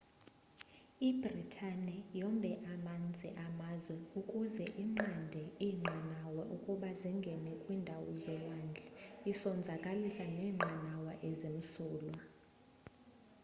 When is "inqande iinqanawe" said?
4.83-6.43